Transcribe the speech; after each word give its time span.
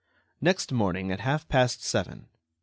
Next 0.41 0.71
morning, 0.71 1.11
at 1.11 1.19
half 1.19 1.47
past 1.47 1.83
seven, 1.83 2.21
Mon. 2.21 2.27